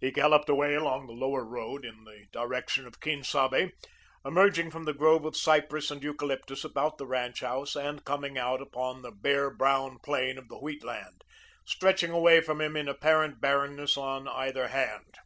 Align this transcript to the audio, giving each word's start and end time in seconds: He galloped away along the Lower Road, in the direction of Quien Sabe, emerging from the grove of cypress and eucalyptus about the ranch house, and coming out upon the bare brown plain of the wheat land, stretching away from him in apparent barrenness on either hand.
He 0.00 0.10
galloped 0.10 0.48
away 0.48 0.72
along 0.74 1.06
the 1.06 1.12
Lower 1.12 1.44
Road, 1.44 1.84
in 1.84 2.04
the 2.04 2.24
direction 2.32 2.86
of 2.86 2.98
Quien 2.98 3.22
Sabe, 3.22 3.72
emerging 4.24 4.70
from 4.70 4.84
the 4.84 4.94
grove 4.94 5.26
of 5.26 5.36
cypress 5.36 5.90
and 5.90 6.02
eucalyptus 6.02 6.64
about 6.64 6.96
the 6.96 7.06
ranch 7.06 7.40
house, 7.40 7.76
and 7.76 8.06
coming 8.06 8.38
out 8.38 8.62
upon 8.62 9.02
the 9.02 9.12
bare 9.12 9.50
brown 9.54 9.98
plain 9.98 10.38
of 10.38 10.48
the 10.48 10.56
wheat 10.58 10.82
land, 10.82 11.24
stretching 11.66 12.10
away 12.10 12.40
from 12.40 12.58
him 12.62 12.74
in 12.74 12.88
apparent 12.88 13.38
barrenness 13.38 13.98
on 13.98 14.28
either 14.28 14.68
hand. 14.68 15.16